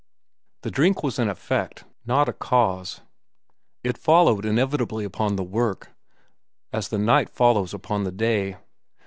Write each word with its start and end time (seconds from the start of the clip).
The 0.63 0.71
drink 0.71 1.03
was 1.03 1.19
an 1.19 1.29
effect, 1.29 1.83
not 2.07 2.27
a 2.27 2.33
cause. 2.33 3.01
It 3.83 3.99
followed 3.99 4.45
inevitably 4.45 5.03
upon 5.05 5.35
the 5.35 5.43
work, 5.43 5.91
as 6.73 6.87
the 6.89 6.97
night 6.97 7.29
follows 7.29 7.71
upon 7.71 8.03
the 8.03 8.11
day. 8.11 8.57